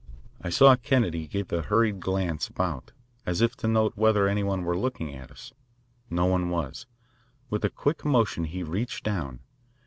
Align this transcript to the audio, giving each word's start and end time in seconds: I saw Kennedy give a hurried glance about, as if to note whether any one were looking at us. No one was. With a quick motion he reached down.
I 0.41 0.49
saw 0.49 0.75
Kennedy 0.77 1.27
give 1.27 1.51
a 1.53 1.61
hurried 1.61 1.99
glance 1.99 2.47
about, 2.47 2.91
as 3.23 3.39
if 3.39 3.55
to 3.57 3.67
note 3.67 3.95
whether 3.95 4.27
any 4.27 4.41
one 4.43 4.63
were 4.63 4.75
looking 4.75 5.13
at 5.13 5.29
us. 5.29 5.53
No 6.09 6.25
one 6.25 6.49
was. 6.49 6.87
With 7.51 7.63
a 7.63 7.69
quick 7.69 8.03
motion 8.03 8.45
he 8.45 8.63
reached 8.63 9.03
down. 9.03 9.41